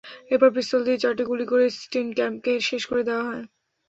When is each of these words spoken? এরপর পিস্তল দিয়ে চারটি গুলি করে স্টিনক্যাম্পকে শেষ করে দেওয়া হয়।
এরপর 0.31 0.49
পিস্তল 0.55 0.81
দিয়ে 0.85 1.01
চারটি 1.03 1.23
গুলি 1.29 1.45
করে 1.47 1.65
স্টিনক্যাম্পকে 1.77 2.53
শেষ 2.69 2.81
করে 2.85 3.01
দেওয়া 3.07 3.25
হয়। 3.29 3.43